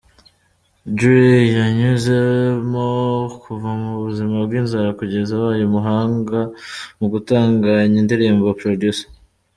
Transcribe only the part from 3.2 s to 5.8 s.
kuva mu buzima bw’inzara kugeza abaye